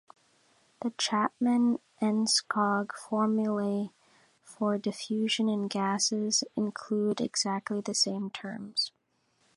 The 0.81 0.93
Chapman-Enskog 0.97 2.91
formulae 2.95 3.91
for 4.43 4.79
diffusion 4.79 5.47
in 5.47 5.67
gases 5.67 6.43
include 6.55 7.21
exactly 7.21 7.81
the 7.81 7.93
same 7.93 8.31
terms. 8.31 8.91